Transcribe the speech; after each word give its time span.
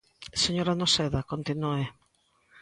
Señora 0.43 0.73
Noceda, 0.81 1.27
continúe. 1.31 1.83